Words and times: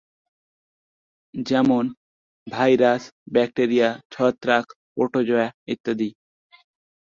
যেমন:- 1.33 1.93
virus, 2.47 3.03
bacteria, 3.33 3.89
ছত্রাক, 4.11 4.65
protozoa 4.93 5.47
ইত্যাদি। 5.67 6.09